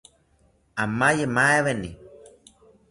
[0.83, 1.89] Amaye maweni